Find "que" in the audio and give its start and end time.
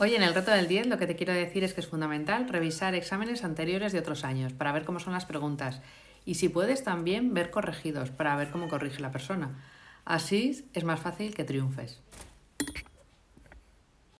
0.96-1.08, 1.74-1.80, 11.34-11.42